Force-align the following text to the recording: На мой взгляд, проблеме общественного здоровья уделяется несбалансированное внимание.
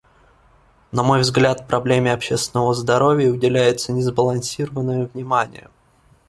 На 0.91 1.03
мой 1.03 1.19
взгляд, 1.21 1.67
проблеме 1.67 2.11
общественного 2.11 2.73
здоровья 2.73 3.29
уделяется 3.31 3.93
несбалансированное 3.93 5.05
внимание. 5.05 5.69